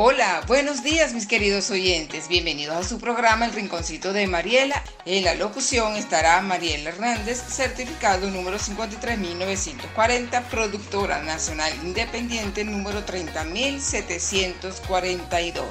[0.00, 2.28] Hola, buenos días mis queridos oyentes.
[2.28, 4.80] Bienvenidos a su programa El Rinconcito de Mariela.
[5.04, 15.64] En la locución estará Mariela Hernández, certificado número 53.940, productora nacional independiente número 30.742.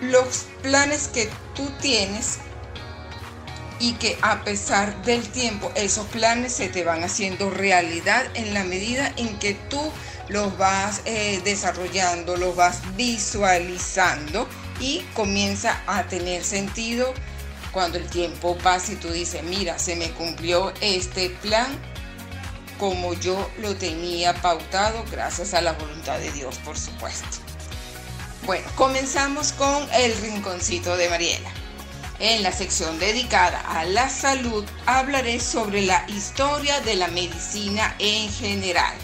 [0.00, 2.38] los planes que tú tienes
[3.80, 8.62] y que a pesar del tiempo esos planes se te van haciendo realidad en la
[8.62, 9.82] medida en que tú
[10.28, 17.12] los vas eh, desarrollando, los vas visualizando y comienza a tener sentido
[17.72, 21.66] cuando el tiempo pasa y tú dices, mira, se me cumplió este plan
[22.82, 27.38] como yo lo tenía pautado, gracias a la voluntad de Dios, por supuesto.
[28.44, 31.48] Bueno, comenzamos con el rinconcito de Mariela.
[32.18, 38.28] En la sección dedicada a la salud hablaré sobre la historia de la medicina en
[38.32, 38.94] general.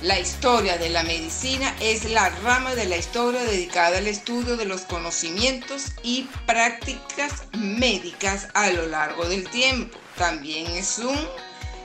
[0.00, 4.64] La historia de la medicina es la rama de la historia dedicada al estudio de
[4.64, 9.98] los conocimientos y prácticas médicas a lo largo del tiempo.
[10.16, 11.18] También es un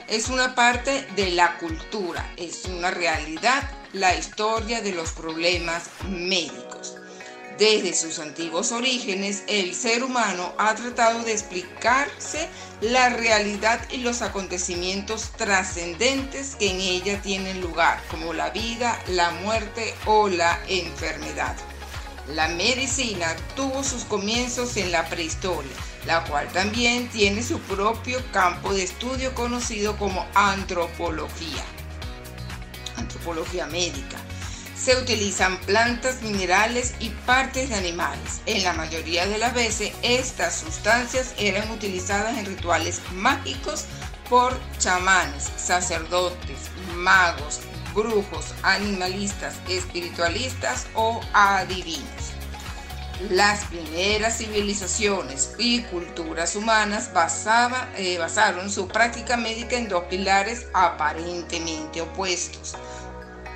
[0.07, 6.95] es una parte de la cultura, es una realidad la historia de los problemas médicos.
[7.57, 12.47] Desde sus antiguos orígenes, el ser humano ha tratado de explicarse
[12.81, 19.31] la realidad y los acontecimientos trascendentes que en ella tienen lugar, como la vida, la
[19.31, 21.55] muerte o la enfermedad.
[22.27, 28.73] La medicina tuvo sus comienzos en la prehistoria la cual también tiene su propio campo
[28.73, 31.63] de estudio conocido como antropología,
[32.95, 34.17] antropología médica.
[34.75, 38.41] Se utilizan plantas, minerales y partes de animales.
[38.45, 43.83] En la mayoría de las veces estas sustancias eran utilizadas en rituales mágicos
[44.29, 47.59] por chamanes, sacerdotes, magos,
[47.93, 52.36] brujos, animalistas, espiritualistas o adivinos.
[53.19, 57.09] Las primeras civilizaciones y culturas humanas
[57.97, 62.75] eh, basaron su práctica médica en dos pilares aparentemente opuestos.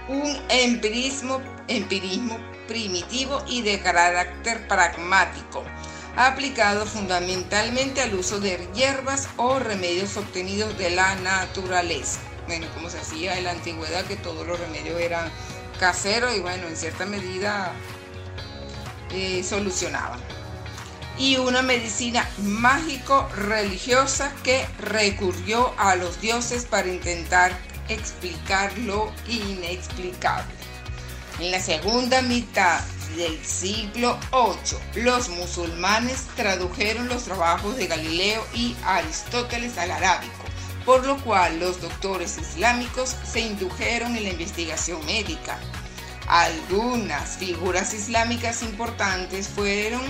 [0.07, 5.63] Un empirismo, empirismo primitivo y de carácter pragmático,
[6.16, 12.19] aplicado fundamentalmente al uso de hierbas o remedios obtenidos de la naturaleza.
[12.47, 15.31] Bueno, como se hacía en la antigüedad, que todos los remedios eran
[15.79, 17.73] caseros y bueno, en cierta medida
[19.13, 20.19] eh, solucionaban.
[21.17, 27.51] Y una medicina mágico-religiosa que recurrió a los dioses para intentar
[27.89, 30.51] explicar lo inexplicable.
[31.39, 32.79] En la segunda mitad
[33.16, 40.43] del siglo VIII, los musulmanes tradujeron los trabajos de Galileo y Aristóteles al arábico,
[40.85, 45.59] por lo cual los doctores islámicos se indujeron en la investigación médica
[46.27, 50.01] algunas figuras islámicas importantes fueron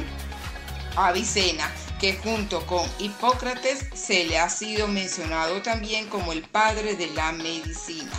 [0.96, 7.08] Avicena, que junto con Hipócrates se le ha sido mencionado también como el padre de
[7.12, 8.12] la medicina.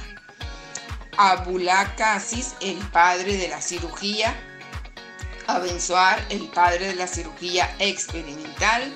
[1.19, 4.34] Abulá Casis, el padre de la cirugía.
[5.47, 8.92] Abenzoar, el padre de la cirugía experimental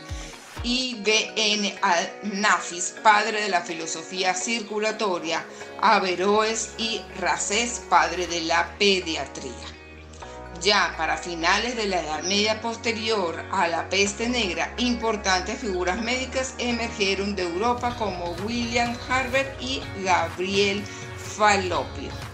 [0.62, 1.78] y B.N.
[1.82, 5.44] Al-Nafis, padre de la filosofía circulatoria,
[5.80, 9.52] Averroes y Racés, padre de la pediatría.
[10.62, 16.54] Ya para finales de la Edad Media posterior a la peste negra, importantes figuras médicas
[16.58, 20.82] emergieron de Europa como William Harvard y Gabriel
[21.36, 22.25] Falloppio.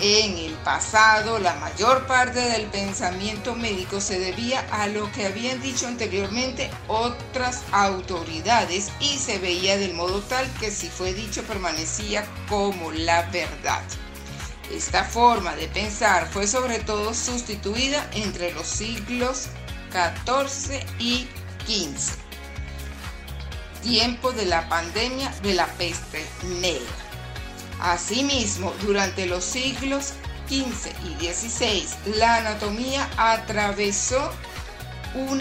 [0.00, 5.60] En el pasado, la mayor parte del pensamiento médico se debía a lo que habían
[5.60, 12.24] dicho anteriormente otras autoridades y se veía del modo tal que si fue dicho permanecía
[12.48, 13.82] como la verdad.
[14.72, 19.48] Esta forma de pensar fue sobre todo sustituida entre los siglos
[19.90, 21.26] XIV y
[21.66, 22.16] XV,
[23.82, 26.24] tiempo de la pandemia de la peste
[26.60, 27.07] negra.
[27.80, 30.14] Asimismo, durante los siglos
[30.48, 34.32] 15 y 16, la anatomía atravesó
[35.14, 35.40] un,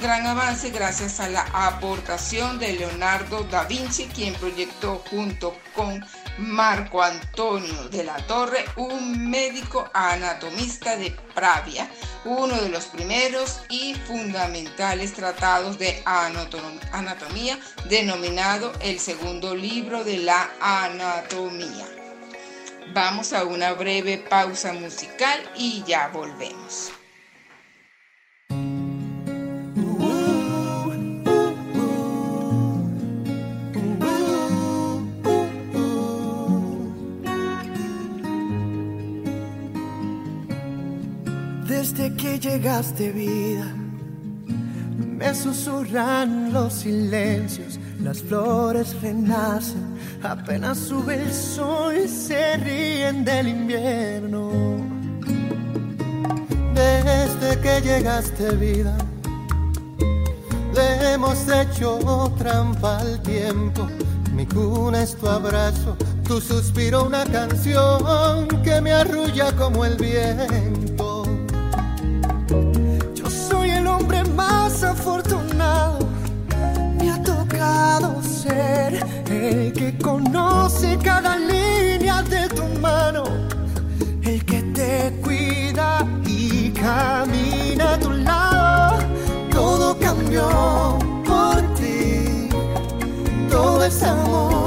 [0.00, 6.04] gran avance gracias a la aportación de Leonardo da Vinci, quien proyectó junto con
[6.38, 11.88] Marco Antonio de la Torre, un médico anatomista de Pravia,
[12.24, 17.58] uno de los primeros y fundamentales tratados de anatomía,
[17.88, 21.86] denominado el segundo libro de la anatomía.
[22.94, 26.92] Vamos a una breve pausa musical y ya volvemos.
[42.42, 43.72] Llegaste vida,
[44.96, 53.46] me susurran los silencios, las flores renacen, apenas sube el sol y se ríen del
[53.46, 54.50] invierno.
[56.74, 58.96] Desde que llegaste vida,
[60.74, 63.86] le hemos hecho trampa al tiempo.
[64.34, 65.96] Mi cuna es tu abrazo,
[66.26, 70.91] tu suspiro una canción que me arrulla como el viento
[78.46, 83.24] el que conoce cada línea de tu mano,
[84.22, 88.98] el que te cuida y camina a tu lado.
[89.50, 92.48] Todo cambió por ti,
[93.50, 94.61] todo es amor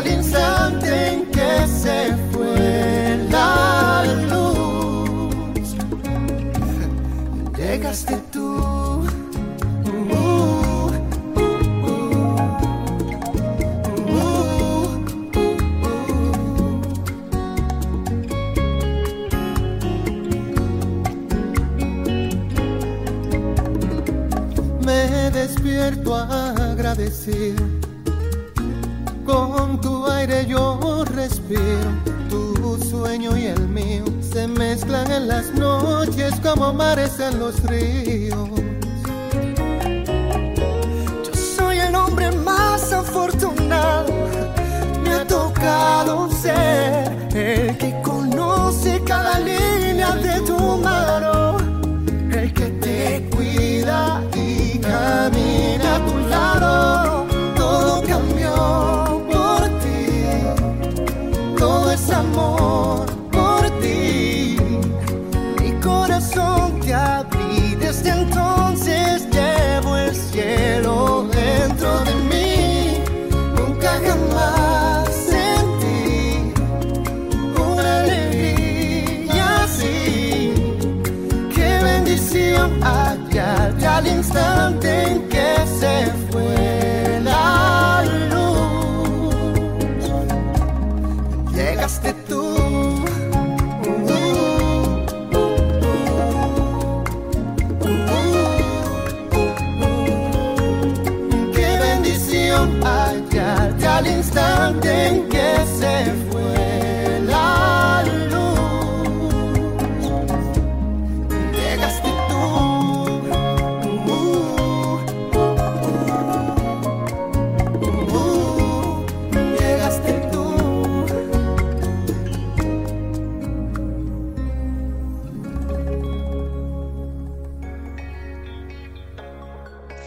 [0.00, 5.76] al instante en que se fue la luz.
[7.56, 8.48] Llegaste tú.
[25.32, 27.79] despierto a agradecer.
[29.30, 31.90] Con tu aire yo respiro,
[32.28, 38.50] tu sueño y el mío se mezclan en las noches como mares en los ríos.
[41.24, 44.12] Yo soy el hombre más afortunado,
[45.04, 47.89] me ha tocado ser el que
[104.30, 104.79] 等。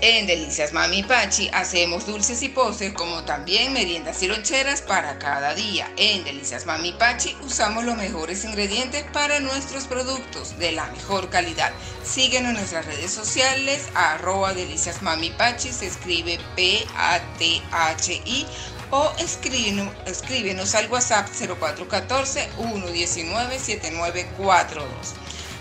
[0.05, 5.55] En Delicias Mami Pachi hacemos dulces y postres como también meriendas y loncheras para cada
[5.55, 5.89] día.
[5.95, 11.71] En Delicias Mami Pachi usamos los mejores ingredientes para nuestros productos de la mejor calidad.
[12.03, 18.45] Síguenos en nuestras redes sociales, arroba Delicias Mami Pachi, se escribe P-A-T-H-I
[18.91, 24.89] o escríbenos, escríbenos al WhatsApp 0414 119 7942.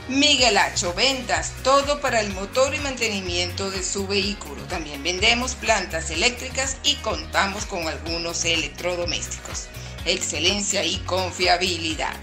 [0.09, 4.63] Miguel Hacho Ventas, todo para el motor y mantenimiento de su vehículo.
[4.65, 9.69] También vendemos plantas eléctricas y contamos con algunos electrodomésticos.
[10.05, 12.17] Excelencia y confiabilidad.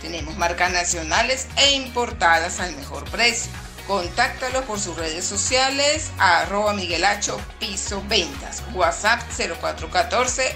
[0.00, 3.50] Tenemos marcas nacionales e importadas al mejor precio.
[3.86, 9.20] Contáctalo por sus redes sociales, arroba Miguelacho Piso Ventas, WhatsApp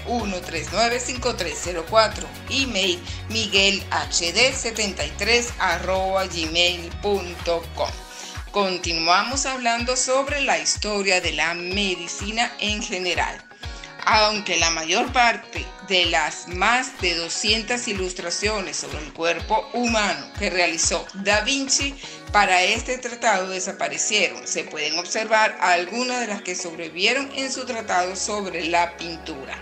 [0.07, 7.91] 0414-139-5304, email miguelhd73 arroba gmail.com.
[8.51, 13.48] Continuamos hablando sobre la historia de la medicina en general.
[14.05, 20.49] Aunque la mayor parte de las más de 200 ilustraciones sobre el cuerpo humano que
[20.49, 21.95] realizó Da Vinci
[22.31, 28.15] para este tratado desaparecieron, se pueden observar algunas de las que sobrevivieron en su tratado
[28.15, 29.57] sobre la pintura.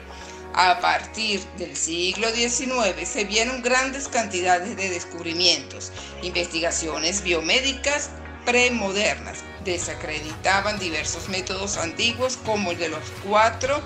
[0.54, 5.92] A partir del siglo XIX se vieron grandes cantidades de descubrimientos,
[6.24, 8.10] investigaciones biomédicas
[8.46, 13.82] premodernas, desacreditaban diversos métodos antiguos como el de los cuatro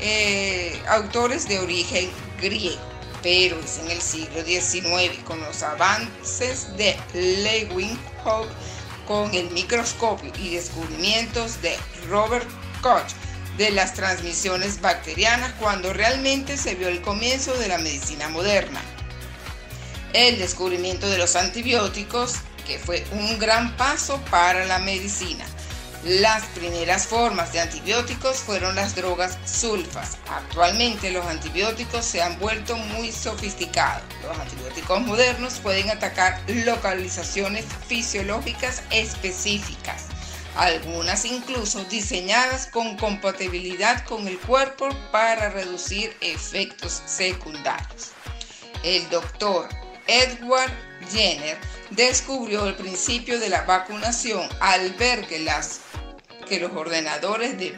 [0.00, 2.10] eh, autores de origen
[2.40, 2.80] griego,
[3.22, 8.48] pero es en el siglo XIX con los avances de Leeuwenhoek
[9.06, 11.76] con el microscopio y descubrimientos de
[12.08, 12.48] Robert
[12.80, 13.12] Koch
[13.56, 18.82] de las transmisiones bacterianas cuando realmente se vio el comienzo de la medicina moderna.
[20.12, 22.34] El descubrimiento de los antibióticos,
[22.66, 25.44] que fue un gran paso para la medicina.
[26.04, 30.18] Las primeras formas de antibióticos fueron las drogas sulfas.
[30.28, 34.02] Actualmente los antibióticos se han vuelto muy sofisticados.
[34.22, 40.08] Los antibióticos modernos pueden atacar localizaciones fisiológicas específicas,
[40.56, 48.10] algunas incluso diseñadas con compatibilidad con el cuerpo para reducir efectos secundarios.
[48.82, 49.70] El doctor
[50.06, 50.70] Edward
[51.10, 51.58] Jenner
[51.90, 55.80] descubrió el principio de la vacunación al ver que las
[56.48, 57.74] que los ordenadores de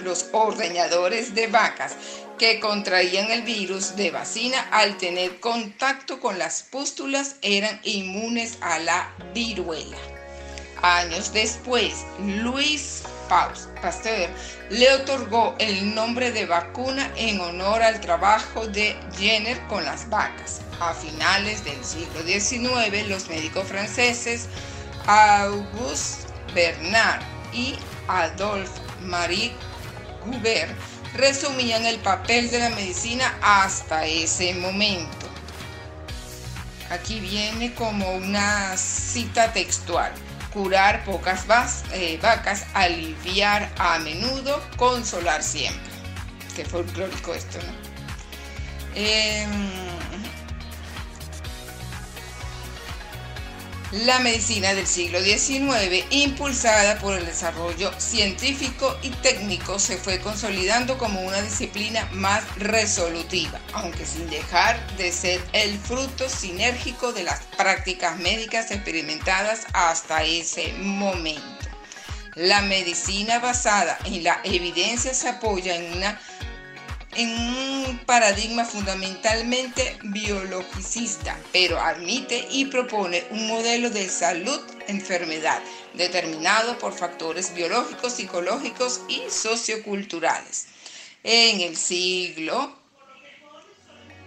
[0.00, 1.94] los ordeñadores de vacas
[2.38, 8.78] que contraían el virus de vacina al tener contacto con las pústulas eran inmunes a
[8.78, 9.98] la viruela.
[10.80, 14.30] Años después, Luis Pasteur
[14.70, 20.62] le otorgó el nombre de vacuna en honor al trabajo de Jenner con las vacas.
[20.80, 24.46] A finales del siglo XIX, los médicos franceses
[25.06, 27.74] Auguste Bernard y
[28.06, 29.52] Adolphe Marie
[30.24, 30.70] Goubert
[31.14, 35.26] resumían el papel de la medicina hasta ese momento.
[36.90, 40.12] Aquí viene como una cita textual.
[40.52, 41.46] Curar pocas
[41.92, 45.92] eh, vacas, aliviar a menudo, consolar siempre.
[46.56, 47.88] Qué folclórico esto, ¿no?
[48.94, 49.50] Em,
[53.92, 60.98] la medicina del siglo XIX, impulsada por el desarrollo científico y técnico, se fue consolidando
[60.98, 67.40] como una disciplina más resolutiva, aunque sin dejar de ser el fruto sinérgico de las
[67.56, 71.42] prácticas médicas experimentadas hasta ese momento.
[72.34, 76.20] La medicina basada en la evidencia se apoya en una
[77.16, 85.60] en un paradigma fundamentalmente biologicista, pero admite y propone un modelo de salud-enfermedad
[85.94, 90.66] determinado por factores biológicos, psicológicos y socioculturales.
[91.24, 92.76] En el siglo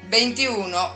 [0.09, 0.47] XXI,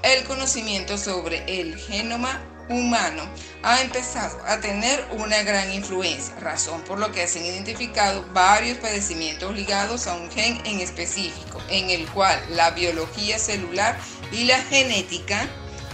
[0.03, 3.23] el conocimiento sobre el genoma humano
[3.63, 8.77] ha empezado a tener una gran influencia, razón por lo que se han identificado varios
[8.77, 13.97] padecimientos ligados a un gen en específico, en el cual la biología celular
[14.31, 15.47] y la genética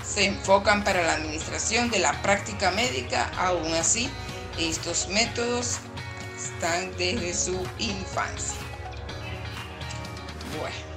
[0.04, 4.10] se enfocan para la administración de la práctica médica, aún así,
[4.58, 5.78] estos métodos
[6.38, 8.58] están desde su infancia.
[10.60, 10.91] Bueno.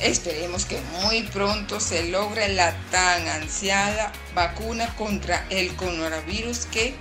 [0.00, 6.94] Esperemos que muy pronto se logre la tan ansiada vacuna contra el coronavirus que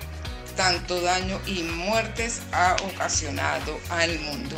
[0.55, 4.55] tanto daño y muertes ha ocasionado al mundo.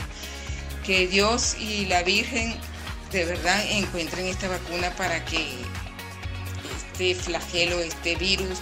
[0.85, 2.55] Que Dios y la Virgen
[3.11, 5.45] de verdad encuentren esta vacuna para que
[6.77, 8.59] este flagelo, este virus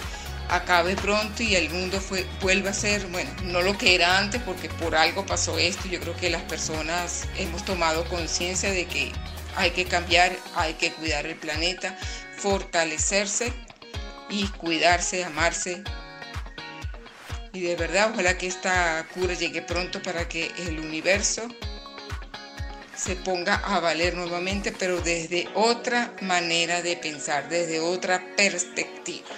[0.48, 2.00] acabe pronto y el mundo
[2.40, 5.86] vuelva a ser, bueno, no lo que era antes porque por algo pasó esto.
[5.88, 9.12] Yo creo que las personas hemos tomado conciencia de que
[9.58, 11.96] hay que cambiar, hay que cuidar el planeta,
[12.36, 13.52] fortalecerse
[14.30, 15.82] y cuidarse, amarse.
[17.52, 21.48] Y de verdad, ojalá que esta cura llegue pronto para que el universo
[22.94, 29.28] se ponga a valer nuevamente, pero desde otra manera de pensar, desde otra perspectiva.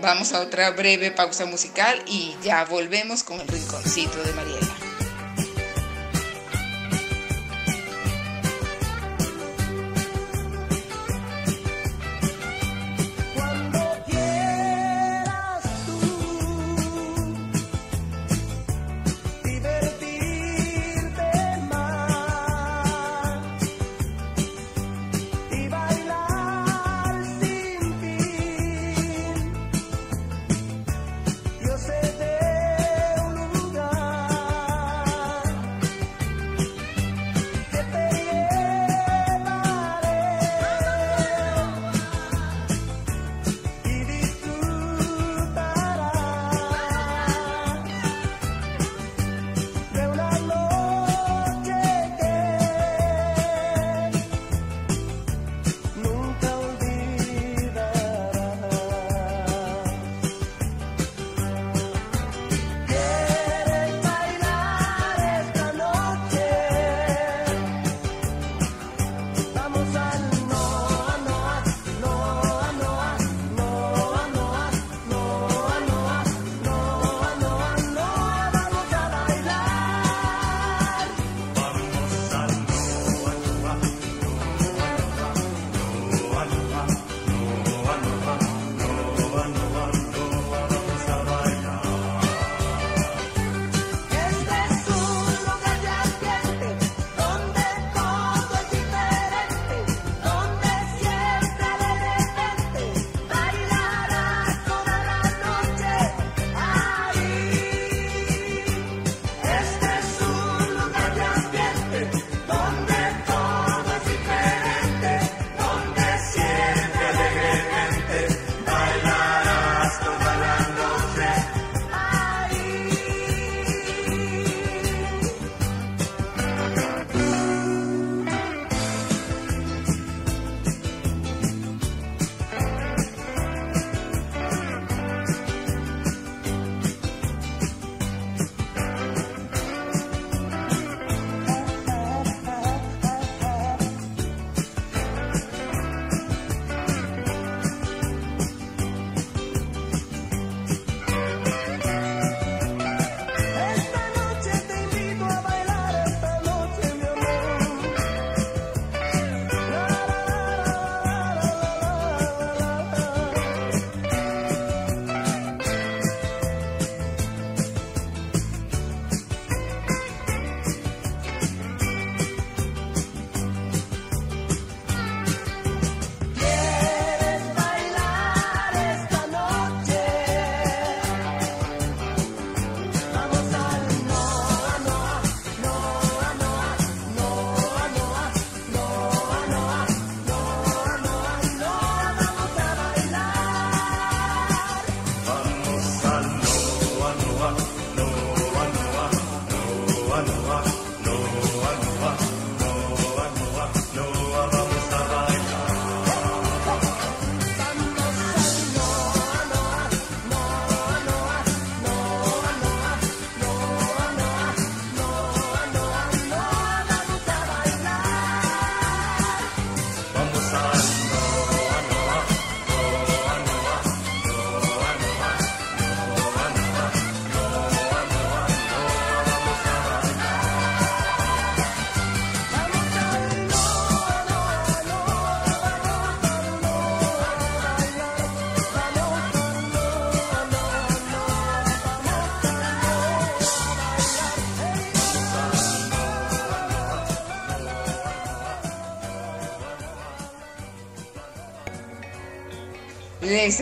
[0.00, 5.07] Vamos a otra breve pausa musical y ya volvemos con el rinconcito de Mariela.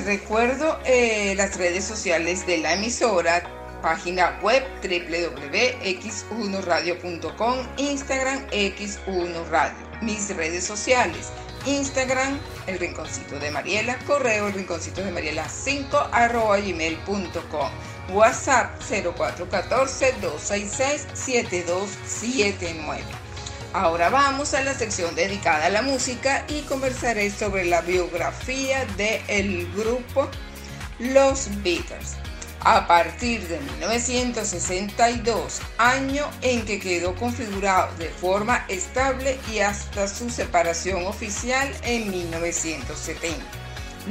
[0.06, 3.42] Recuerdo eh, las redes sociales de la emisora,
[3.82, 11.32] página web www.x1radio.com, Instagram x1radio, mis redes sociales,
[11.66, 12.38] Instagram
[12.68, 17.70] el rinconcito de Mariela, correo el rinconcito de Mariela 5 arroba gmail.com,
[18.14, 23.25] WhatsApp 0414 266 7279.
[23.78, 29.70] Ahora vamos a la sección dedicada a la música y conversaré sobre la biografía del
[29.74, 30.30] grupo
[30.98, 32.14] Los Beatles.
[32.60, 40.30] A partir de 1962, año en que quedó configurado de forma estable y hasta su
[40.30, 43.44] separación oficial en 1970.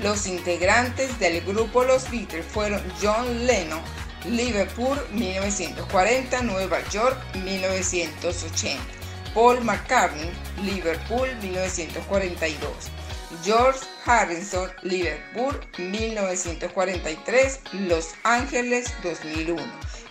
[0.03, 3.81] Los integrantes del grupo Los Beatles fueron John Lennon,
[4.25, 9.04] Liverpool 1940, Nueva York 1980.
[9.35, 10.31] Paul McCartney,
[10.63, 12.89] Liverpool 1942.
[13.43, 19.61] George Harrison, Liverpool 1943, Los Ángeles 2001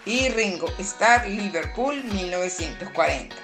[0.05, 3.35] y Ringo Starr, Liverpool 1940.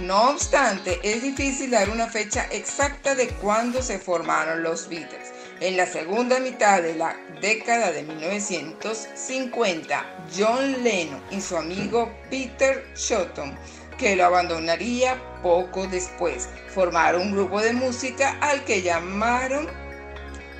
[0.00, 5.32] No obstante, es difícil dar una fecha exacta de cuándo se formaron los Beatles.
[5.60, 12.84] En la segunda mitad de la década de 1950, John Lennon y su amigo Peter
[12.96, 13.56] Shotton
[13.96, 16.48] que lo abandonaría poco después.
[16.68, 19.68] Formaron un grupo de música al que llamaron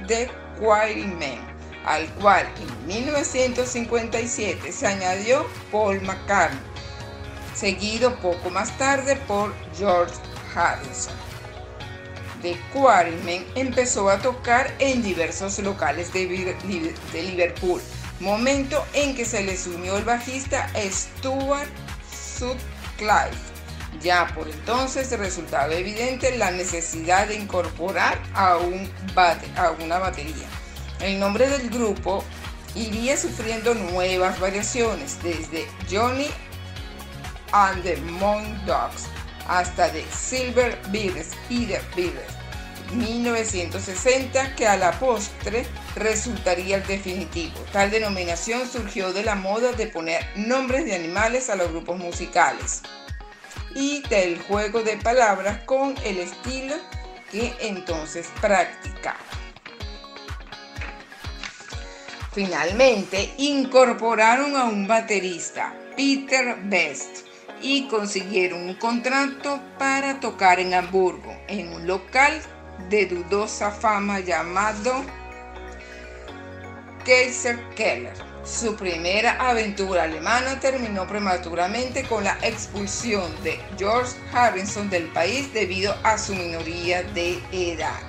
[0.07, 1.41] The Quarrymen,
[1.85, 6.61] al cual en 1957 se añadió Paul McCartney,
[7.55, 10.15] seguido poco más tarde por George
[10.55, 11.15] Harrison.
[12.43, 17.81] The Quarrymen empezó a tocar en diversos locales de, de Liverpool,
[18.21, 21.71] momento en que se les unió el bajista Stuart
[22.13, 23.37] Sutton Clive.
[24.03, 28.91] Ya por entonces resultaba evidente la necesidad de incorporar a, un
[29.57, 30.47] a una batería.
[31.01, 32.25] El nombre del grupo
[32.75, 36.29] iría sufriendo nuevas variaciones, desde Johnny
[37.53, 39.07] and the Moon Dogs
[39.49, 42.34] hasta The Silver Beatles y The Beatles
[42.93, 45.67] 1960 que a la postre
[45.97, 47.59] resultaría el definitivo.
[47.73, 52.83] Tal denominación surgió de la moda de poner nombres de animales a los grupos musicales
[53.75, 56.77] y del juego de palabras con el estilo
[57.31, 59.19] que entonces practicaba.
[62.33, 67.25] Finalmente incorporaron a un baterista, Peter Best,
[67.63, 72.43] y consiguieron un contrato para tocar en Hamburgo, en un local
[72.89, 75.05] de dudosa fama llamado
[77.05, 78.15] Kaiser Keller.
[78.45, 85.95] Su primera aventura alemana terminó prematuramente con la expulsión de George Harrison del país debido
[86.03, 88.03] a su minoría de edad.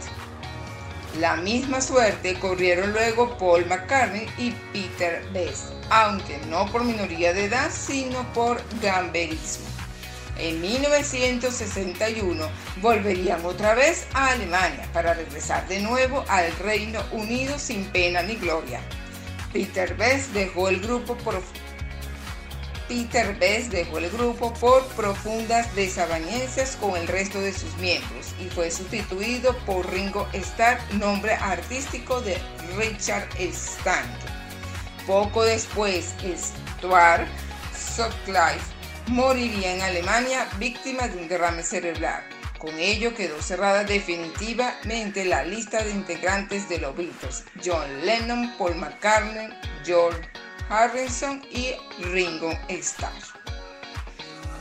[1.20, 7.46] La misma suerte corrieron luego Paul McCartney y Peter Best, aunque no por minoría de
[7.46, 9.75] edad, sino por gamberismo.
[10.38, 12.50] En 1961
[12.82, 18.36] volverían otra vez a Alemania para regresar de nuevo al Reino Unido sin pena ni
[18.36, 18.82] gloria.
[19.54, 21.42] Peter Best dejó el grupo por
[22.88, 28.48] Peter Best dejó el grupo por profundas desavenencias con el resto de sus miembros y
[28.50, 32.38] fue sustituido por Ringo Starr, nombre artístico de
[32.78, 34.14] Richard Stanley.
[35.08, 36.14] Poco después,
[36.78, 37.28] Stuart
[37.74, 38.75] Sutcliffe
[39.08, 42.24] moriría en Alemania víctima de un derrame cerebral.
[42.58, 48.76] Con ello quedó cerrada definitivamente la lista de integrantes de los Beatles, John Lennon, Paul
[48.76, 49.50] McCartney,
[49.84, 50.20] George
[50.70, 53.14] Harrison y Ringo Starr.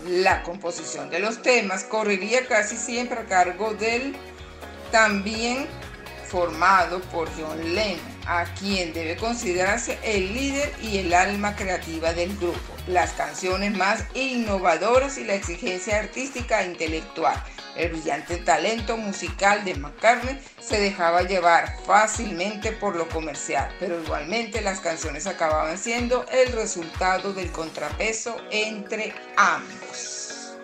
[0.06, 4.14] La composición de los temas correría casi siempre a cargo del
[4.90, 5.66] también
[6.28, 12.36] formado por John Lennon a quien debe considerarse el líder y el alma creativa del
[12.36, 17.42] grupo, las canciones más innovadoras y la exigencia artística e intelectual.
[17.76, 24.60] El brillante talento musical de McCartney se dejaba llevar fácilmente por lo comercial, pero igualmente
[24.60, 30.54] las canciones acababan siendo el resultado del contrapeso entre ambos.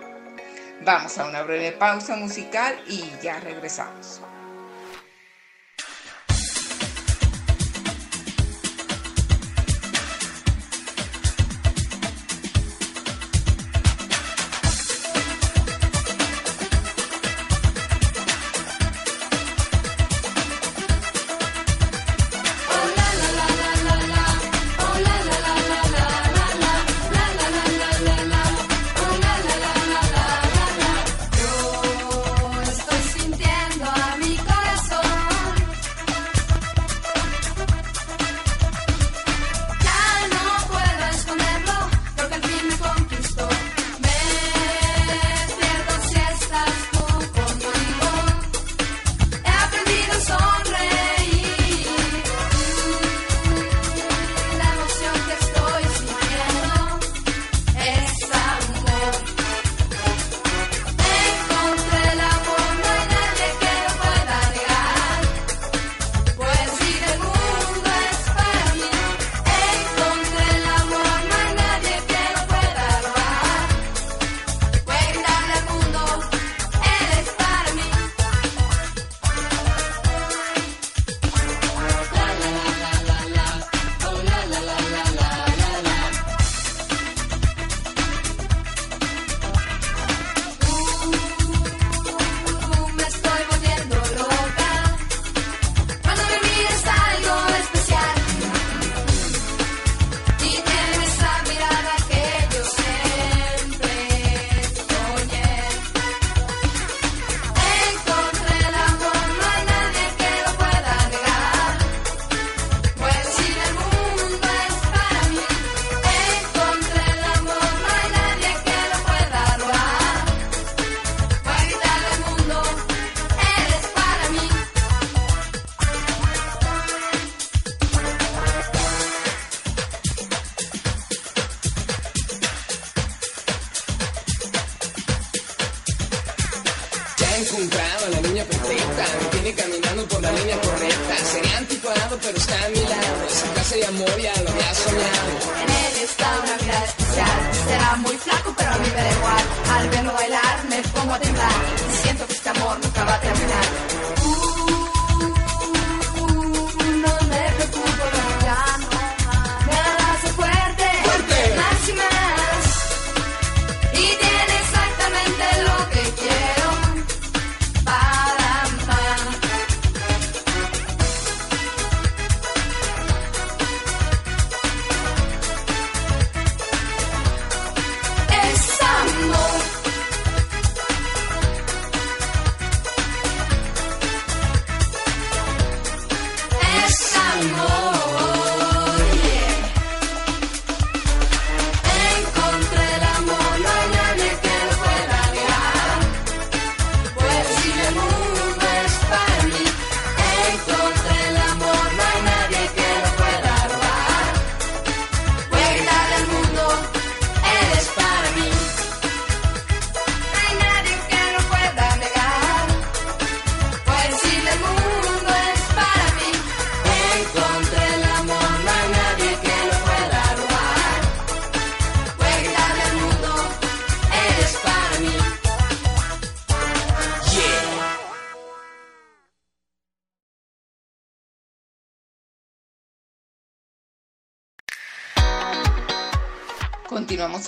[0.83, 4.20] Vamos a una breve pausa musical y ya regresamos.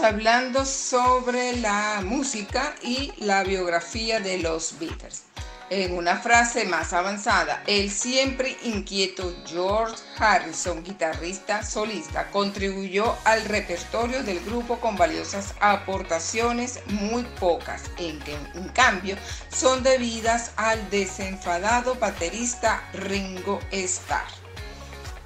[0.03, 5.25] Hablando sobre la música y la biografía de los Beatles.
[5.71, 14.23] En una frase más avanzada, el siempre inquieto George Harrison, guitarrista solista, contribuyó al repertorio
[14.23, 19.17] del grupo con valiosas aportaciones, muy pocas, en que en cambio
[19.51, 24.42] son debidas al desenfadado baterista Ringo Starr.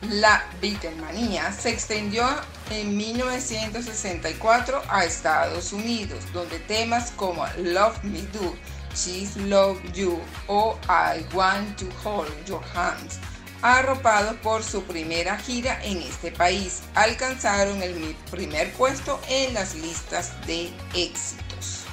[0.03, 2.29] La Beatlemania se extendió
[2.71, 8.55] en 1964 a Estados Unidos, donde temas como Love Me Do,
[8.95, 13.19] She's Love You o I Want to Hold Your Hands,
[13.63, 20.35] arropados por su primera gira en este país, alcanzaron el primer puesto en las listas
[20.47, 21.85] de éxitos.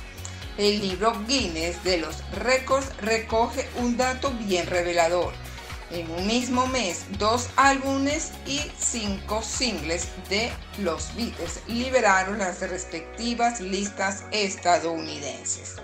[0.58, 5.34] El libro Guinness de los récords recoge un dato bien revelador
[5.94, 13.62] en un mismo mes dos álbumes y cinco singles de los Beatles liberaron las respectivas
[13.62, 15.76] listas estadounidenses.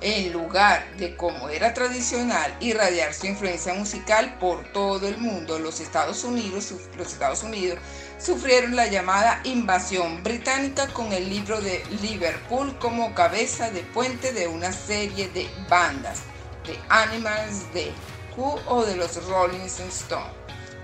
[0.00, 5.78] En lugar de como era tradicional irradiar su influencia musical por todo el mundo, los
[5.78, 7.78] Estados Unidos, los Estados Unidos
[8.18, 14.48] sufrieron la llamada invasión británica con el libro de Liverpool como cabeza de puente de
[14.48, 16.22] una serie de bandas,
[16.66, 17.92] de Animals, de
[18.36, 20.32] o de los Rolling Stones,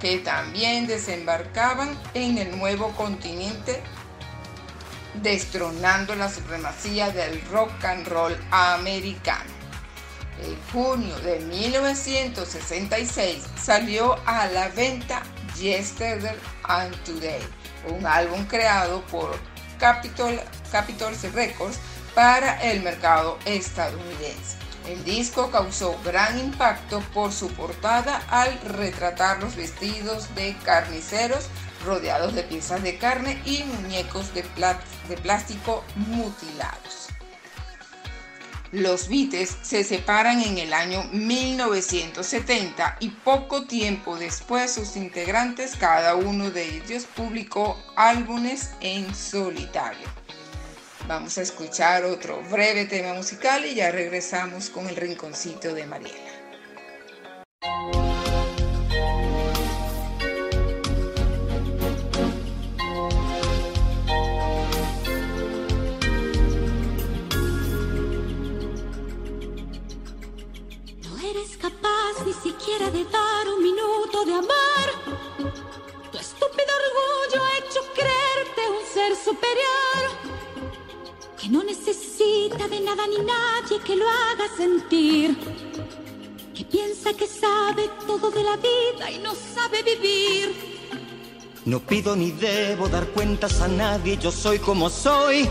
[0.00, 3.82] que también desembarcaban en el nuevo continente
[5.22, 9.50] destronando la supremacía del rock and roll americano.
[10.40, 15.22] En junio de 1966 salió a la venta
[15.58, 17.40] Yesterday and Today,
[17.88, 19.36] un álbum creado por
[19.78, 21.80] Capitol, Capitol Records
[22.14, 24.57] para el mercado estadounidense.
[24.88, 31.48] El disco causó gran impacto por su portada al retratar los vestidos de carniceros
[31.84, 34.44] rodeados de piezas de carne y muñecos de,
[35.22, 37.08] plástico mutilados.
[38.72, 46.14] Los Beatles se separan en el año 1970 y poco tiempo después sus integrantes, cada
[46.14, 50.08] uno de ellos, publicó álbumes en solitario.
[51.08, 56.32] Vamos a escuchar otro breve tema musical y ya regresamos con el rinconcito de Mariela.
[71.04, 74.88] No eres capaz ni siquiera de dar un minuto de amar.
[76.12, 80.27] Tu estúpido orgullo ha hecho creerte un ser superior
[81.48, 85.36] que no necesita de nada ni nadie que lo haga sentir,
[86.54, 90.54] que piensa que sabe todo de la vida y no sabe vivir.
[91.64, 95.48] No pido ni debo dar cuentas a nadie, yo soy como soy.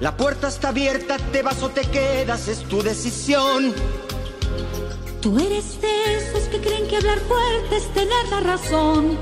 [0.00, 3.74] La puerta está abierta, te vas o te quedas, es tu decisión.
[5.20, 9.18] Tú eres de esos que creen que hablar fuerte es tener la razón.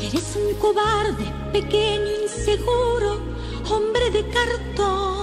[0.00, 3.33] Eres un cobarde, pequeño, inseguro
[3.70, 5.14] hombre de cartón.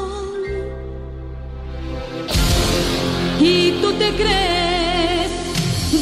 [3.82, 5.32] tú te crees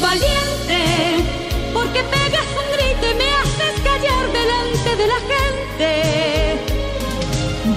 [0.00, 0.80] valiente
[1.72, 5.90] porque pegas un grito y me haces callar delante de la gente.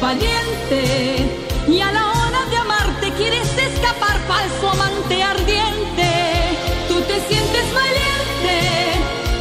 [0.02, 0.80] Valiente
[1.68, 6.10] y a la hora de amarte quieres escapar falso amante ardiente.
[6.88, 8.56] Tú te sientes valiente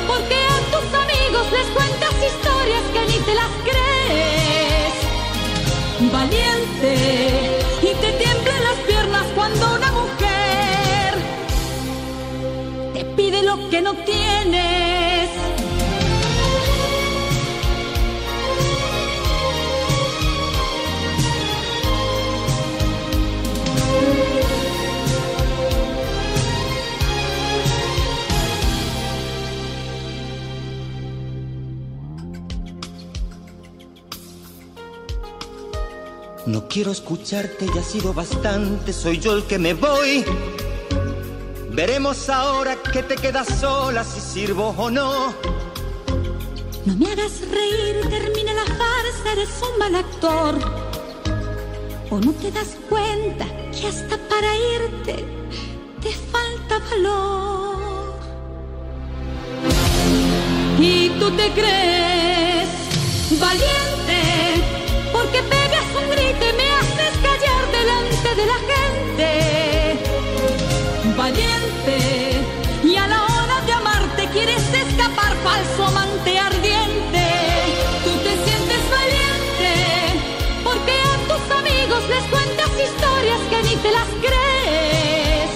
[0.06, 3.61] porque a tus amigos les cuentas historias que ni te las
[13.70, 15.28] que no tienes.
[36.46, 40.24] No quiero escucharte, ya ha sido bastante, soy yo el que me voy.
[41.72, 45.34] Veremos ahora que te quedas sola, si sirvo o no.
[46.84, 50.54] No me hagas reír, termina la farsa, eres un mal actor.
[52.10, 55.24] O no te das cuenta que hasta para irte
[56.02, 58.18] te falta valor.
[60.78, 62.68] Y tú te crees
[63.40, 64.20] valiente
[65.10, 66.51] porque pegas un grito
[75.52, 77.24] falso amante ardiente.
[78.04, 79.72] Tú te sientes valiente
[80.66, 85.50] porque a tus amigos les cuentas historias que ni te las crees.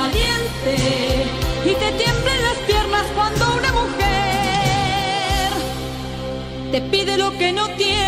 [0.00, 0.76] Valiente
[1.70, 4.08] y te tiemblan las piernas cuando una mujer
[6.72, 8.07] te pide lo que no tienes.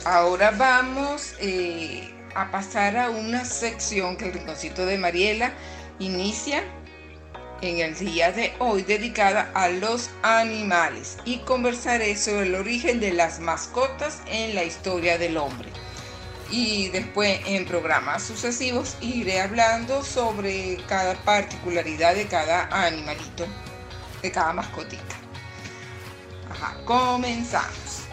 [0.05, 5.53] Ahora vamos eh, a pasar a una sección que el rinconcito de Mariela
[5.99, 6.63] inicia
[7.62, 13.12] en el día de hoy dedicada a los animales y conversaré sobre el origen de
[13.12, 15.69] las mascotas en la historia del hombre.
[16.50, 23.45] Y después en programas sucesivos iré hablando sobre cada particularidad de cada animalito,
[24.21, 25.15] de cada mascotita.
[26.50, 28.04] Ajá, comenzamos.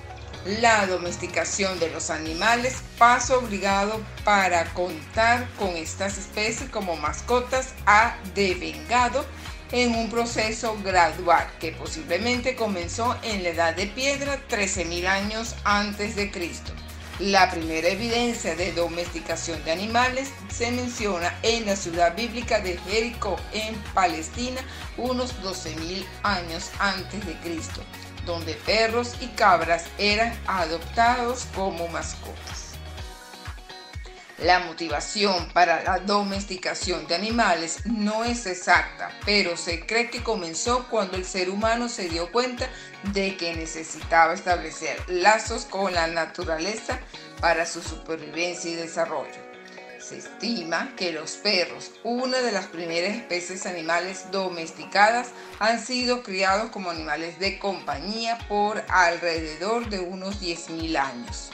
[0.44, 8.16] La domesticación de los animales, paso obligado para contar con estas especies como mascotas, ha
[8.34, 9.24] devengado
[9.72, 16.14] en un proceso gradual que posiblemente comenzó en la Edad de Piedra 13.000 años antes
[16.14, 16.72] de Cristo.
[17.20, 23.36] La primera evidencia de domesticación de animales se menciona en la ciudad bíblica de Jericó
[23.52, 24.60] en Palestina
[24.96, 27.82] unos 12.000 años antes de Cristo
[28.26, 32.63] donde perros y cabras eran adoptados como mascotas.
[34.38, 40.88] La motivación para la domesticación de animales no es exacta, pero se cree que comenzó
[40.90, 42.68] cuando el ser humano se dio cuenta
[43.12, 46.98] de que necesitaba establecer lazos con la naturaleza
[47.40, 49.54] para su supervivencia y desarrollo.
[50.00, 55.28] Se estima que los perros, una de las primeras especies animales domesticadas,
[55.60, 61.53] han sido criados como animales de compañía por alrededor de unos 10.000 años.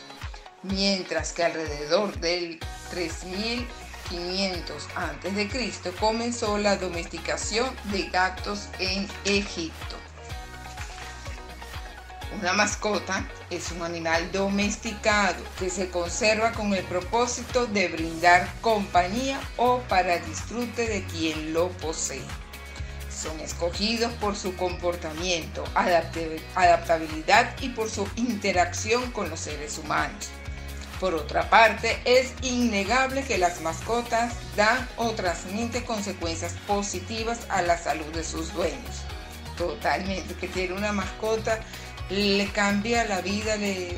[0.62, 5.92] Mientras que alrededor del 3500 a.C.
[5.98, 9.96] comenzó la domesticación de gatos en Egipto.
[12.38, 19.40] Una mascota es un animal domesticado que se conserva con el propósito de brindar compañía
[19.56, 22.22] o para disfrute de quien lo posee.
[23.10, 30.30] Son escogidos por su comportamiento, adaptabilidad y por su interacción con los seres humanos.
[31.00, 37.78] Por otra parte, es innegable que las mascotas dan o transmiten consecuencias positivas a la
[37.78, 39.02] salud de sus dueños.
[39.56, 41.58] Totalmente, que tiene una mascota
[42.10, 43.96] le cambia la vida, le,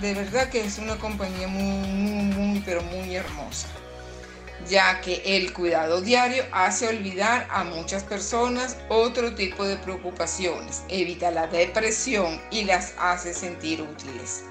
[0.00, 3.68] de verdad que es una compañía muy, muy, muy, pero muy hermosa,
[4.68, 11.30] ya que el cuidado diario hace olvidar a muchas personas otro tipo de preocupaciones, evita
[11.30, 14.44] la depresión y las hace sentir útiles.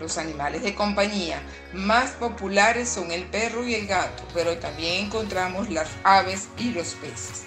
[0.00, 1.42] Los animales de compañía
[1.72, 6.94] más populares son el perro y el gato, pero también encontramos las aves y los
[6.94, 7.44] peces.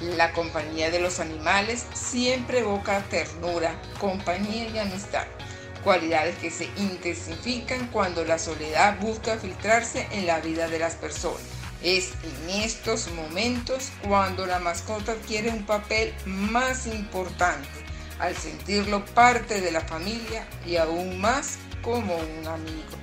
[0.00, 5.26] La compañía de los animales siempre evoca ternura, compañía y amistad,
[5.82, 11.42] cualidades que se intensifican cuando la soledad busca filtrarse en la vida de las personas.
[11.82, 17.68] Es en estos momentos cuando la mascota adquiere un papel más importante,
[18.18, 22.96] al sentirlo parte de la familia y aún más como un amigo.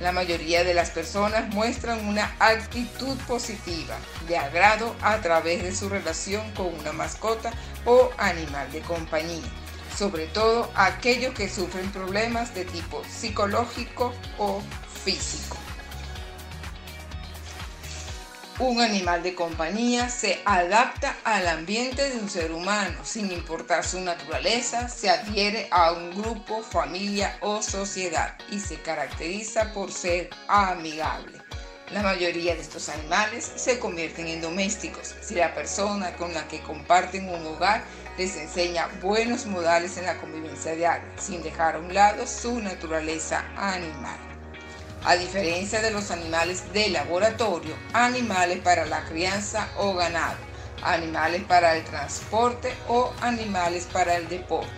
[0.00, 3.96] La mayoría de las personas muestran una actitud positiva,
[4.28, 7.52] de agrado a través de su relación con una mascota
[7.84, 9.48] o animal de compañía,
[9.96, 14.60] sobre todo aquellos que sufren problemas de tipo psicológico o
[15.04, 15.56] físico.
[18.60, 24.00] Un animal de compañía se adapta al ambiente de un ser humano sin importar su
[24.00, 31.36] naturaleza, se adhiere a un grupo, familia o sociedad y se caracteriza por ser amigable.
[31.92, 36.60] La mayoría de estos animales se convierten en domésticos si la persona con la que
[36.60, 37.82] comparten un hogar
[38.16, 43.44] les enseña buenos modales en la convivencia diaria, sin dejar a un lado su naturaleza
[43.56, 44.33] animal
[45.04, 50.38] a diferencia de los animales de laboratorio, animales para la crianza o ganado,
[50.82, 54.72] animales para el transporte o animales para el deporte.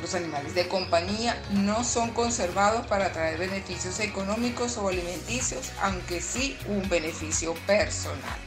[0.00, 6.56] Los animales de compañía no son conservados para traer beneficios económicos o alimenticios, aunque sí
[6.68, 8.38] un beneficio personal.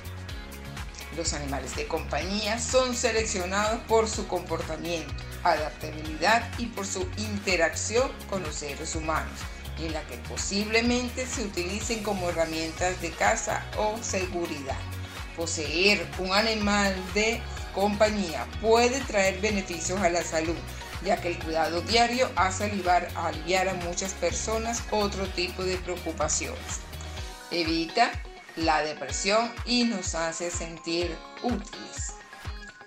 [1.18, 8.44] Los animales de compañía son seleccionados por su comportamiento, adaptabilidad y por su interacción con
[8.44, 9.42] los seres humanos
[9.86, 14.78] en la que posiblemente se utilicen como herramientas de caza o seguridad.
[15.36, 17.42] Poseer un animal de
[17.74, 20.56] compañía puede traer beneficios a la salud,
[21.04, 26.80] ya que el cuidado diario hace aliviar, a muchas personas otro tipo de preocupaciones.
[27.50, 28.12] Evita
[28.56, 32.21] la depresión y nos hace sentir útiles.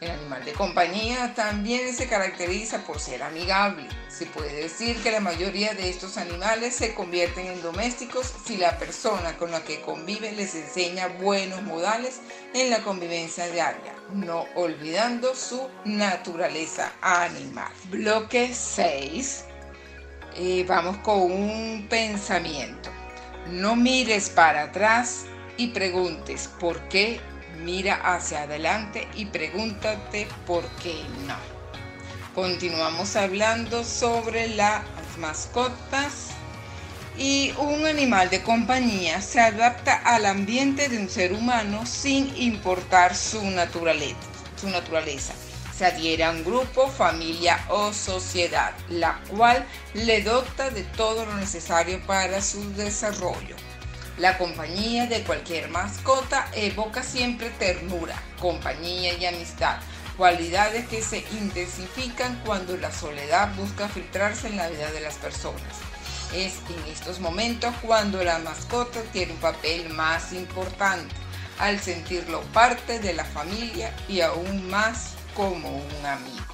[0.01, 3.89] El animal de compañía también se caracteriza por ser amigable.
[4.09, 8.79] Se puede decir que la mayoría de estos animales se convierten en domésticos si la
[8.79, 12.21] persona con la que convive les enseña buenos modales
[12.55, 17.73] en la convivencia diaria, no olvidando su naturaleza animal.
[17.91, 19.45] Bloque 6.
[20.37, 22.91] Eh, vamos con un pensamiento.
[23.51, 25.27] No mires para atrás
[25.57, 27.21] y preguntes por qué
[27.65, 30.95] mira hacia adelante y pregúntate por qué
[31.27, 31.37] no.
[32.35, 34.83] Continuamos hablando sobre las
[35.19, 36.31] mascotas
[37.17, 43.15] y un animal de compañía se adapta al ambiente de un ser humano sin importar
[43.15, 44.17] su naturaleza.
[44.61, 45.33] Su naturaleza.
[45.77, 51.35] Se adhiere a un grupo, familia o sociedad, la cual le dota de todo lo
[51.37, 53.57] necesario para su desarrollo.
[54.19, 59.79] La compañía de cualquier mascota evoca siempre ternura, compañía y amistad,
[60.17, 65.61] cualidades que se intensifican cuando la soledad busca filtrarse en la vida de las personas.
[66.33, 71.13] Es en estos momentos cuando la mascota tiene un papel más importante,
[71.59, 76.54] al sentirlo parte de la familia y aún más como un amigo.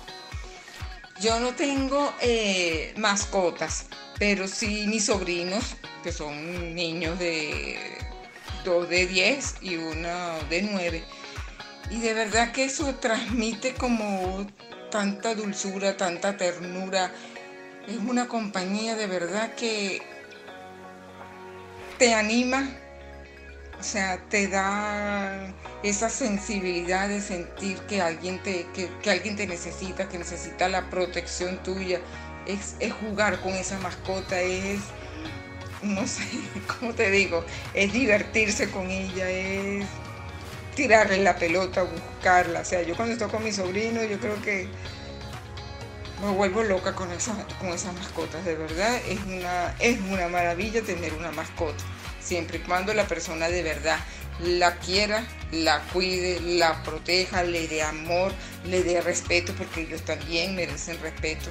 [1.21, 3.87] Yo no tengo eh, mascotas,
[4.19, 7.77] pero sí mis sobrinos que son niños de
[8.65, 10.09] dos de 10 y uno
[10.49, 11.05] de 9.
[11.91, 14.47] Y de verdad que eso transmite como
[14.91, 17.13] tanta dulzura, tanta ternura.
[17.87, 20.01] Es una compañía de verdad que
[21.99, 22.67] te anima,
[23.81, 25.53] o sea, te da
[25.83, 31.63] esa sensibilidad de sentir que alguien te, que, alguien te necesita, que necesita la protección
[31.63, 32.01] tuya.
[32.47, 34.81] Es, es jugar con esa mascota, es
[35.83, 36.25] no sé,
[36.79, 37.45] ¿cómo te digo?
[37.75, 39.87] Es divertirse con ella, es
[40.75, 42.61] tirarle la pelota, buscarla.
[42.61, 44.69] O sea, yo cuando estoy con mi sobrino, yo creo que
[46.23, 48.95] me vuelvo loca con esas, con esas mascotas, de verdad.
[49.09, 51.83] Es una, es una maravilla tener una mascota,
[52.21, 53.99] siempre y cuando la persona de verdad
[54.41, 58.33] la quiera, la cuide, la proteja, le dé amor,
[58.65, 61.51] le dé respeto, porque ellos también merecen respeto.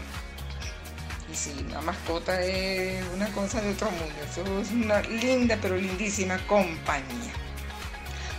[1.32, 5.76] Y sí, una mascota es una cosa de otro mundo, eso es una linda pero
[5.76, 7.34] lindísima compañía.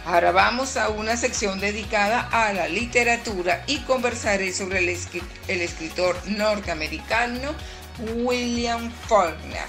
[0.06, 7.54] Ahora vamos a una sección dedicada a la literatura y conversaré sobre el, escritor norteamericano
[7.98, 9.68] William Faulkner,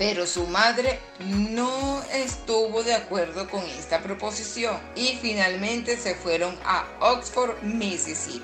[0.00, 6.86] pero su madre no estuvo de acuerdo con esta proposición y finalmente se fueron a
[7.00, 8.42] Oxford, Mississippi.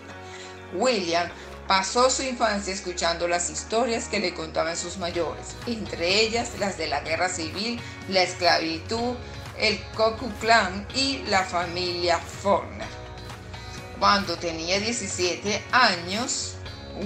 [0.75, 1.31] William
[1.67, 6.89] pasó su infancia escuchando las historias que le contaban sus mayores, entre ellas las de
[6.89, 7.81] la guerra civil,
[8.11, 9.15] la esclavitud,
[9.59, 12.89] el Ku Clan y la familia Forner.
[13.99, 16.57] Cuando tenía 17 años,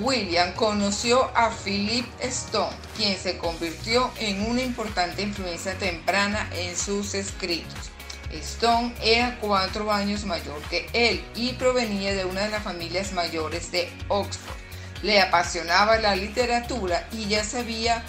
[0.03, 7.15] William conoció a Philip Stone, quien se convirtió en una importante influencia temprana en sus
[7.15, 7.91] escritos.
[8.33, 13.73] Stone era cuatro años mayor que él y provenía de una de las familias mayores
[13.73, 14.55] de Oxford.
[15.03, 18.05] Le apasionaba la literatura y ya sabía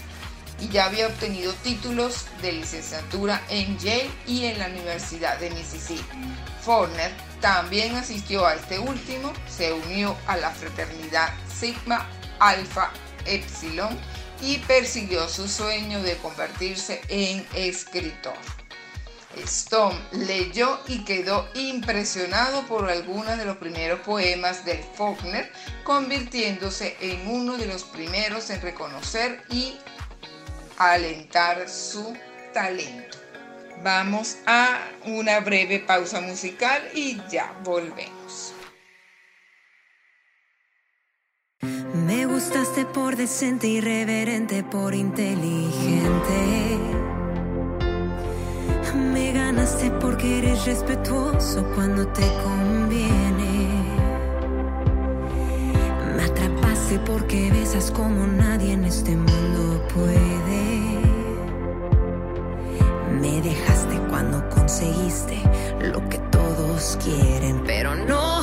[0.61, 6.17] y ya había obtenido títulos de licenciatura en Yale y en la Universidad de Mississippi.
[6.61, 12.07] Forner también asistió a este último, se unió a la fraternidad Sigma
[12.39, 12.91] Alpha
[13.25, 13.97] Epsilon
[14.41, 18.37] y persiguió su sueño de convertirse en escritor.
[19.37, 25.51] Stone leyó y quedó impresionado por algunos de los primeros poemas de Faulkner,
[25.83, 29.77] convirtiéndose en uno de los primeros en reconocer y
[30.89, 32.15] alentar su
[32.53, 33.17] talento.
[33.83, 38.53] Vamos a una breve pausa musical y ya volvemos.
[42.05, 46.77] Me gustaste por decente, irreverente, por inteligente.
[49.13, 53.67] Me ganaste porque eres respetuoso cuando te conviene.
[56.15, 60.50] Me atrapaste porque besas como nadie en este mundo puede.
[63.43, 65.41] Dejaste cuando conseguiste
[65.81, 68.41] lo que todos quieren, pero no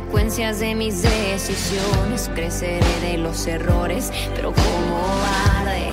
[0.00, 2.30] consecuencias de mis decisiones.
[2.34, 5.02] Creceré de los errores, pero como
[5.58, 5.90] arde.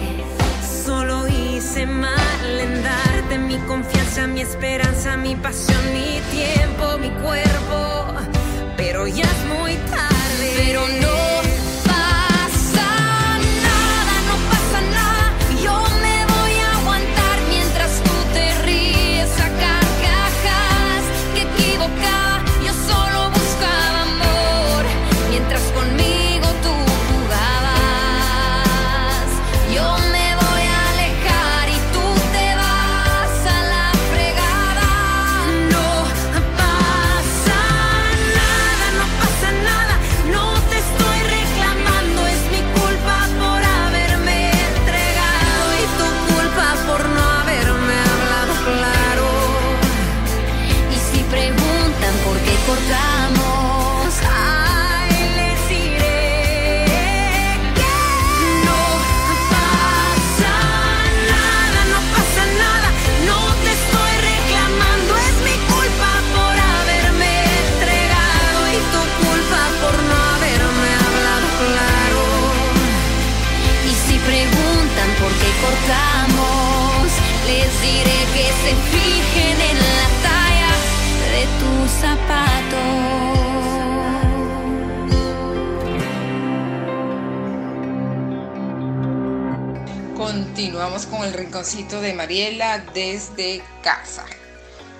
[0.85, 8.13] Solo hice mal en darte mi confianza, mi esperanza, mi pasión, mi tiempo, mi cuerpo.
[8.75, 10.53] Pero ya es muy tarde.
[10.57, 11.32] Pero no.
[90.83, 94.25] Continuamos con el rinconcito de Mariela desde casa.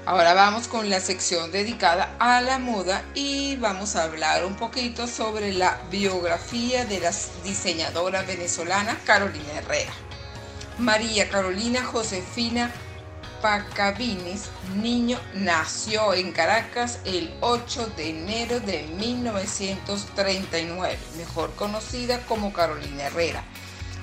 [0.06, 5.08] Ahora vamos con la sección dedicada a la moda y vamos a hablar un poquito
[5.08, 7.12] sobre la biografía de la
[7.44, 9.92] diseñadora venezolana Carolina Herrera.
[10.78, 12.72] María Carolina Josefina
[13.42, 23.08] Pacabines Niño nació en Caracas el 8 de enero de 1939, mejor conocida como Carolina
[23.08, 23.44] Herrera.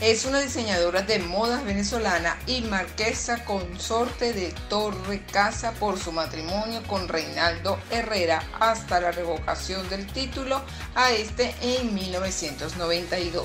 [0.01, 6.83] Es una diseñadora de modas venezolana y marquesa consorte de Torre Casa por su matrimonio
[6.85, 10.63] con Reinaldo Herrera hasta la revocación del título
[10.95, 13.45] a este en 1992.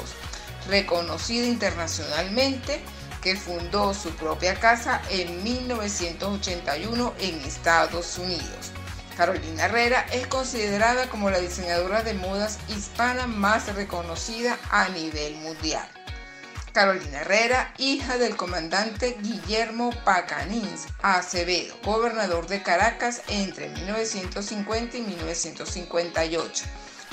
[0.70, 2.80] Reconocida internacionalmente,
[3.22, 8.72] que fundó su propia casa en 1981 en Estados Unidos.
[9.18, 15.86] Carolina Herrera es considerada como la diseñadora de modas hispana más reconocida a nivel mundial.
[16.76, 26.66] Carolina Herrera, hija del comandante Guillermo Pacanins Acevedo, gobernador de Caracas entre 1950 y 1958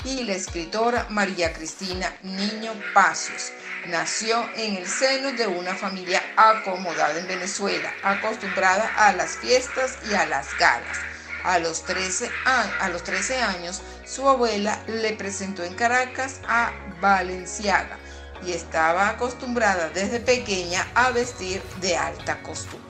[0.03, 3.53] y la escritora María Cristina Niño Pasos.
[3.87, 10.13] Nació en el seno de una familia acomodada en Venezuela, acostumbrada a las fiestas y
[10.13, 10.99] a las galas.
[11.45, 18.02] A los, 13, a los 13 años, su abuela le presentó en Caracas a Valenciaga
[18.45, 22.83] y estaba acostumbrada desde pequeña a vestir de alta costura.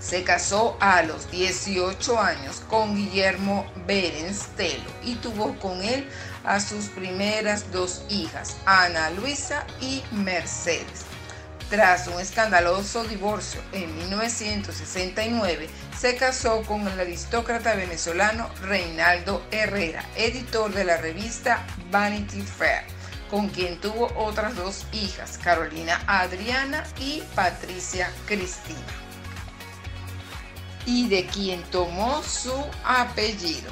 [0.00, 6.08] Se casó a los 18 años con Guillermo Berens Telo y tuvo con él
[6.44, 11.04] a sus primeras dos hijas, Ana Luisa y Mercedes.
[11.68, 20.72] Tras un escandaloso divorcio en 1969, se casó con el aristócrata venezolano Reinaldo Herrera, editor
[20.72, 22.82] de la revista Vanity Fair,
[23.30, 28.78] con quien tuvo otras dos hijas, Carolina Adriana y Patricia Cristina
[30.86, 32.54] y de quien tomó su
[32.84, 33.70] apellido.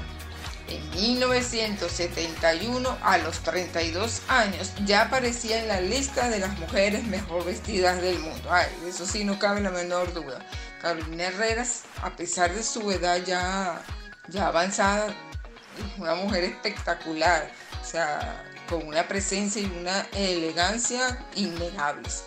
[0.68, 7.44] En 1971, a los 32 años, ya aparecía en la lista de las mujeres mejor
[7.46, 8.52] vestidas del mundo.
[8.52, 10.44] Ay, eso sí, no cabe la menor duda.
[10.82, 13.80] Carolina Herreras, a pesar de su edad ya,
[14.28, 17.50] ya avanzada, es una mujer espectacular,
[17.80, 22.24] o sea, con una presencia y una elegancia innegables.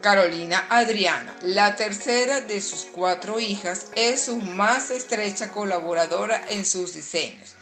[0.00, 6.94] Carolina Adriana, la tercera de sus cuatro hijas, es su más estrecha colaboradora en sus
[6.94, 7.56] diseños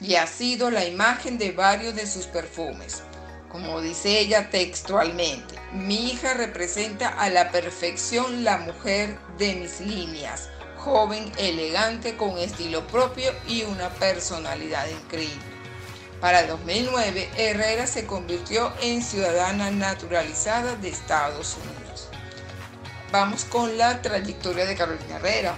[0.00, 3.02] y ha sido la imagen de varios de sus perfumes.
[3.50, 10.48] Como dice ella textualmente, mi hija representa a la perfección la mujer de mis líneas,
[10.78, 15.51] joven, elegante, con estilo propio y una personalidad increíble.
[16.22, 22.10] Para 2009, Herrera se convirtió en ciudadana naturalizada de Estados Unidos.
[23.10, 25.56] Vamos con la trayectoria de Carolina Herrera.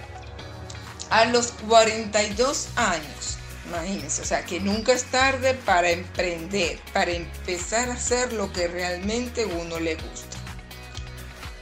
[1.11, 3.37] A los 42 años,
[3.67, 8.67] imagínense, o sea que nunca es tarde para emprender, para empezar a hacer lo que
[8.67, 10.34] realmente uno le gusta.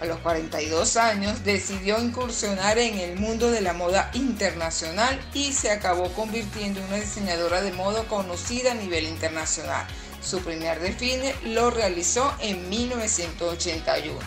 [0.02, 5.70] A los 42 años decidió incursionar en el mundo de la moda internacional y se
[5.70, 9.86] acabó convirtiendo en una diseñadora de moda conocida a nivel internacional.
[10.20, 14.18] Su primer desfile lo realizó en 1981.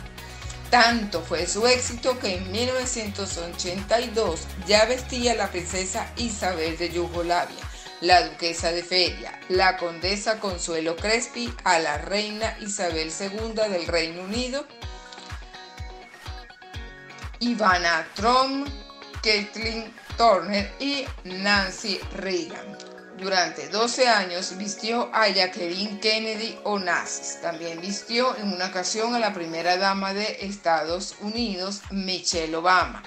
[0.69, 7.69] Tanto fue su éxito que en 1982 ya vestía a la princesa Isabel de Yugoslavia,
[7.99, 14.23] la duquesa de Feria, la condesa Consuelo Crespi, a la reina Isabel II del Reino
[14.23, 14.65] Unido,
[17.39, 18.67] Ivana Trump,
[19.15, 22.77] Kathleen Turner y Nancy Reagan.
[23.17, 27.39] Durante 12 años vistió a Jacqueline Kennedy Onassis.
[27.41, 33.03] También vistió en una ocasión a la primera dama de Estados Unidos, Michelle Obama.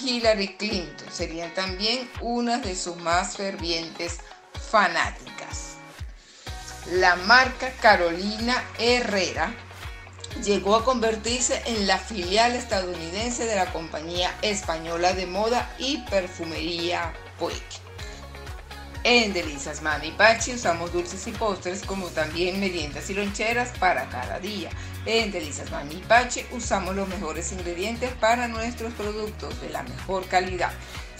[0.00, 4.18] Hillary Clinton serían también una de sus más fervientes
[4.70, 5.76] fanáticas.
[6.90, 9.54] La marca Carolina Herrera
[10.44, 17.12] llegó a convertirse en la filial estadounidense de la compañía española de moda y perfumería
[17.38, 17.62] Puig.
[19.04, 24.38] En Delicias Mami Pachi usamos dulces y postres como también meriendas y loncheras para cada
[24.38, 24.70] día.
[25.06, 30.70] En Delicias Mami Pachi usamos los mejores ingredientes para nuestros productos de la mejor calidad.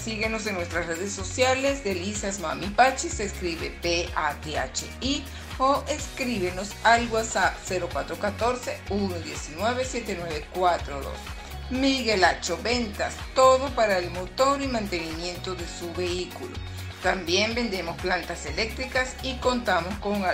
[0.02, 5.24] Síguenos en nuestras redes sociales, Delicias Mami Pachi, se escribe P-A-T-H-I
[5.58, 7.54] o escríbenos al WhatsApp
[8.88, 11.04] 0414-119-7942.
[11.70, 16.56] Miguel Hacho Ventas, todo para el motor y mantenimiento de su vehículo.
[17.00, 20.24] También vendemos plantas eléctricas y contamos con,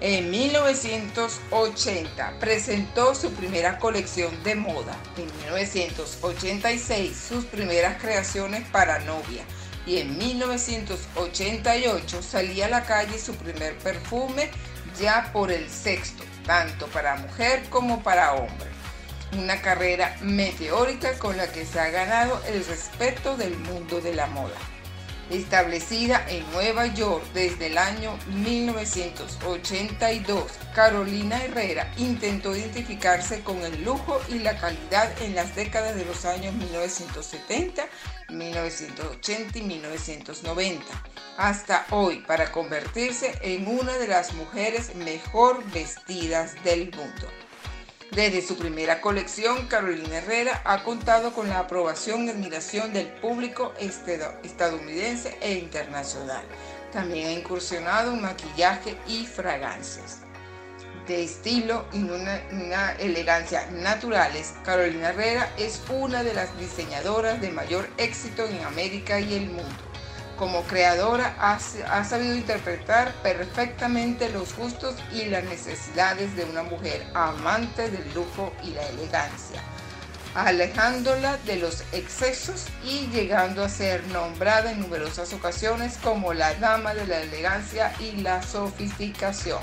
[0.00, 4.96] En 1980 presentó su primera colección de moda.
[5.16, 9.44] En 1986 sus primeras creaciones para novia.
[9.86, 14.50] Y en 1988 salía a la calle su primer perfume
[14.98, 18.68] ya por el sexto, tanto para mujer como para hombre.
[19.36, 24.26] Una carrera meteórica con la que se ha ganado el respeto del mundo de la
[24.26, 24.54] moda
[25.30, 34.20] establecida en Nueva York desde el año 1982, Carolina Herrera intentó identificarse con el lujo
[34.28, 37.86] y la calidad en las décadas de los años 1970,
[38.30, 40.84] 1980 y 1990,
[41.36, 47.43] hasta hoy para convertirse en una de las mujeres mejor vestidas del mundo.
[48.12, 53.72] Desde su primera colección, Carolina Herrera ha contado con la aprobación y admiración del público
[53.80, 56.44] estadounidense e internacional.
[56.92, 60.20] También ha incursionado en maquillaje y fragancias.
[61.08, 67.50] De estilo y una, una elegancia naturales, Carolina Herrera es una de las diseñadoras de
[67.50, 69.93] mayor éxito en América y el mundo.
[70.36, 77.88] Como creadora ha, sabido interpretar perfectamente los gustos y las necesidades de una mujer amante
[77.90, 79.62] del lujo y la elegancia,
[80.34, 86.94] alejándola de los excesos y llegando a ser nombrada en numerosas ocasiones como la dama
[86.94, 89.60] de la elegancia y la sofisticación.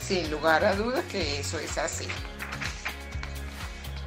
[0.00, 2.06] Sin lugar a dudas que eso es así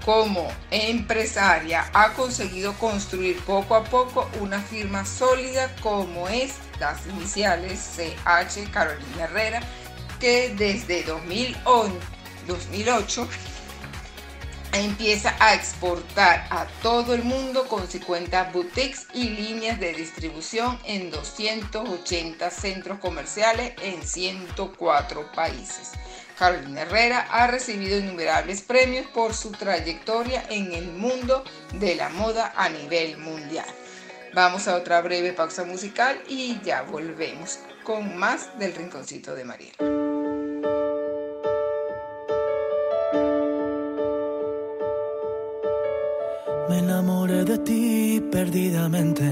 [0.08, 7.98] como empresaria ha conseguido construir poco a poco una firma sólida como es las iniciales
[7.98, 9.60] CH Carolina Herrera,
[10.22, 13.28] que desde 2008
[14.72, 21.12] empieza a exportar a todo el mundo con 50 boutiques y líneas de distribución en
[21.12, 25.92] 280 centros comerciales en 104 países.
[26.38, 31.44] Carolina Herrera ha recibido innumerables premios por su trayectoria en el mundo
[31.80, 33.66] de la moda a nivel mundial.
[34.36, 39.78] Vamos a otra breve pausa musical y ya volvemos con más del Rinconcito de Mariela.
[46.70, 49.24] Me enamoré de ti perdidamente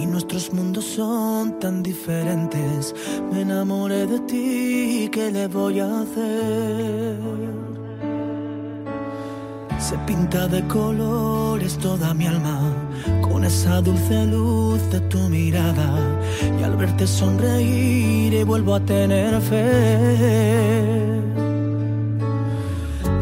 [0.00, 2.94] y nuestros mundos son tan diferentes.
[3.32, 7.16] Me enamoré de ti, ¿qué le voy a hacer?
[9.78, 12.60] Se pinta de colores toda mi alma
[13.22, 15.90] con esa dulce luz de tu mirada
[16.60, 19.58] y al verte sonreír vuelvo a tener fe.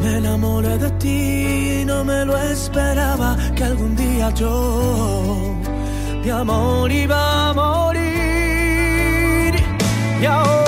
[0.02, 5.55] Me enamoré de ti, no me lo esperaba que algún día yo
[6.26, 8.02] de amor iba a morir.
[10.20, 10.65] Y ahora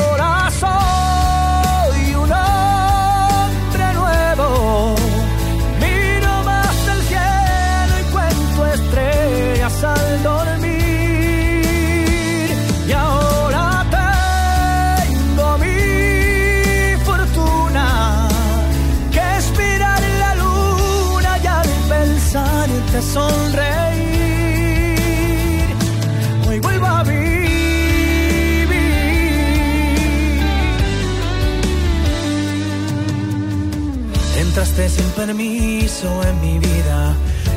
[34.86, 37.12] Sin permiso en mi vida,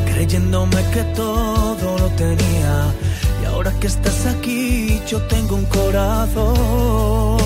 [0.05, 2.91] creyéndome que todo lo tenía.
[3.41, 7.37] Y ahora que estás aquí, yo tengo un corazón.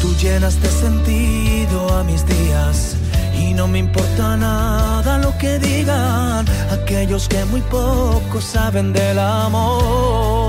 [0.00, 2.96] Tú llenas de sentido a mis días
[3.38, 10.41] y no me importa nada lo que digan aquellos que muy poco saben del amor.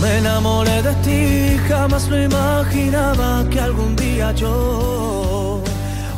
[0.00, 5.62] Me enamoré de ti, jamás lo imaginaba que algún día yo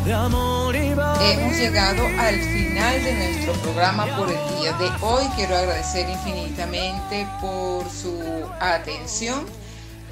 [0.05, 4.89] de amor iba a Hemos llegado al final de nuestro programa por el día de
[5.01, 5.25] hoy.
[5.35, 8.21] Quiero agradecer infinitamente por su
[8.61, 9.47] atención.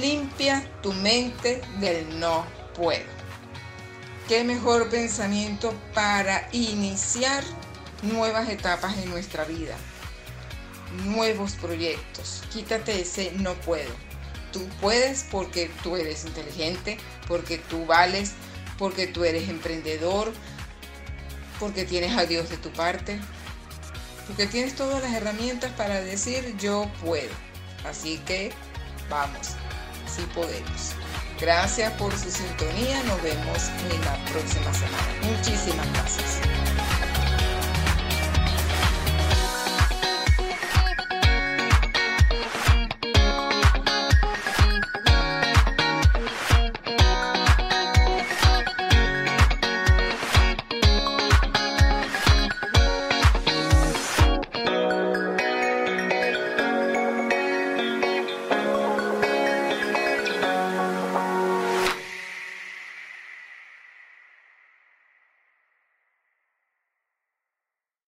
[0.00, 2.44] Limpia tu mente del no
[2.74, 3.16] puedo.
[4.28, 7.42] Qué mejor pensamiento para iniciar
[8.02, 9.76] nuevas etapas en nuestra vida,
[11.04, 12.42] nuevos proyectos.
[12.52, 14.05] Quítate ese no puedo.
[14.52, 18.32] Tú puedes porque tú eres inteligente, porque tú vales,
[18.78, 20.32] porque tú eres emprendedor,
[21.58, 23.18] porque tienes a Dios de tu parte,
[24.26, 27.32] porque tienes todas las herramientas para decir yo puedo.
[27.84, 28.52] Así que
[29.08, 29.54] vamos,
[30.06, 30.92] sí podemos.
[31.40, 35.08] Gracias por su sintonía, nos vemos en la próxima semana.
[35.22, 36.75] Muchísimas gracias.